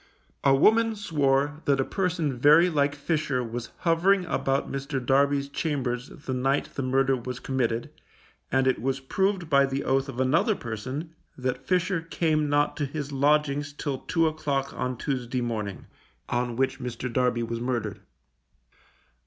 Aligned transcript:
A 0.43 0.55
woman 0.55 0.95
swore 0.95 1.61
that 1.65 1.79
a 1.79 1.83
person 1.85 2.35
very 2.35 2.71
like 2.71 2.95
Fisher 2.95 3.43
was 3.43 3.69
hovering 3.81 4.25
about 4.25 4.67
Mr. 4.67 4.99
Darby's 5.05 5.47
chambers 5.47 6.09
the 6.09 6.33
night 6.33 6.73
the 6.73 6.81
murder 6.81 7.15
was 7.15 7.39
committed, 7.39 7.91
and 8.51 8.65
it 8.65 8.81
was 8.81 8.99
proved 8.99 9.47
by 9.47 9.67
the 9.67 9.83
oath 9.83 10.09
of 10.09 10.19
another 10.19 10.55
person 10.55 11.13
that 11.37 11.67
Fisher 11.67 12.01
came 12.01 12.49
not 12.49 12.75
to 12.77 12.85
his 12.87 13.11
lodgings 13.11 13.73
till 13.73 13.99
two 13.99 14.25
o'clock 14.25 14.73
on 14.73 14.97
Tuesday 14.97 15.39
morning, 15.39 15.85
on 16.29 16.55
which 16.55 16.79
Mr. 16.79 17.05
Darby 17.13 17.43
was 17.43 17.59
murdered. 17.61 17.99